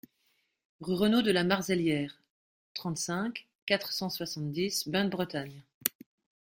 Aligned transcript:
Rue 0.79 0.95
Renault 0.95 1.21
de 1.21 1.29
la 1.29 1.43
Marzelière, 1.43 2.23
trente-cinq, 2.73 3.45
quatre 3.67 3.91
cent 3.93 4.09
soixante-dix 4.09 4.87
Bain-de-Bretagne 4.87 5.63